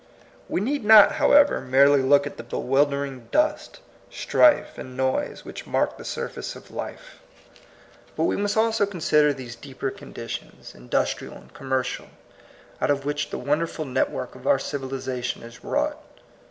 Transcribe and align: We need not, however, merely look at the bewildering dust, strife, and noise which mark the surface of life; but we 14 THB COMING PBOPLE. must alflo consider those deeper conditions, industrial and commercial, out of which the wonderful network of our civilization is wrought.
We 0.49 0.61
need 0.61 0.83
not, 0.83 1.11
however, 1.17 1.61
merely 1.61 2.01
look 2.01 2.25
at 2.25 2.37
the 2.37 2.41
bewildering 2.41 3.27
dust, 3.31 3.81
strife, 4.09 4.79
and 4.79 4.97
noise 4.97 5.45
which 5.45 5.67
mark 5.67 5.99
the 5.99 6.03
surface 6.03 6.55
of 6.55 6.71
life; 6.71 7.19
but 8.15 8.23
we 8.23 8.33
14 8.33 8.33
THB 8.33 8.33
COMING 8.33 8.37
PBOPLE. 8.37 8.41
must 8.41 8.55
alflo 8.81 8.89
consider 8.89 9.33
those 9.33 9.55
deeper 9.55 9.91
conditions, 9.91 10.73
industrial 10.73 11.35
and 11.35 11.53
commercial, 11.53 12.07
out 12.81 12.89
of 12.89 13.05
which 13.05 13.29
the 13.29 13.37
wonderful 13.37 13.85
network 13.85 14.33
of 14.33 14.47
our 14.47 14.57
civilization 14.57 15.43
is 15.43 15.63
wrought. 15.63 16.01